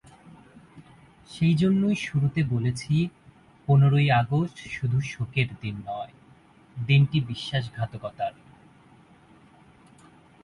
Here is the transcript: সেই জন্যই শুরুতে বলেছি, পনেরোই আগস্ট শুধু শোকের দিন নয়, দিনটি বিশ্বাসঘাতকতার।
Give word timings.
সেই 1.29 1.55
জন্যই 1.55 1.97
শুরুতে 2.05 2.41
বলেছি, 2.43 2.93
পনেরোই 3.67 4.07
আগস্ট 4.11 4.57
শুধু 4.67 4.97
শোকের 5.01 5.49
দিন 5.61 5.75
নয়, 5.85 6.13
দিনটি 6.77 7.17
বিশ্বাসঘাতকতার। 7.21 8.33